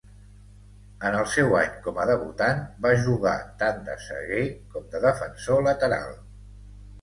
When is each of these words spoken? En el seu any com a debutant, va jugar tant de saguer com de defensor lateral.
En 1.09 1.17
el 1.17 1.27
seu 1.33 1.51
any 1.59 1.75
com 1.87 1.99
a 2.03 2.07
debutant, 2.11 2.63
va 2.85 2.93
jugar 3.03 3.35
tant 3.61 3.85
de 3.91 3.99
saguer 4.07 4.41
com 4.73 4.89
de 4.97 5.03
defensor 5.05 5.63
lateral. 5.69 6.11